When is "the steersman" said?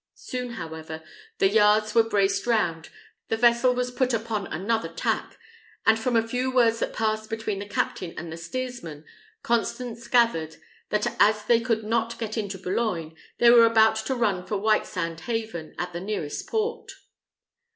8.33-9.05